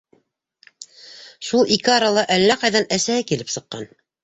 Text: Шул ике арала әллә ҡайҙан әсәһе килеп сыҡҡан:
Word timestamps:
Шул 1.51 1.69
ике 1.77 1.95
арала 1.97 2.25
әллә 2.39 2.59
ҡайҙан 2.65 2.91
әсәһе 2.99 3.29
килеп 3.35 3.57
сыҡҡан: 3.61 3.89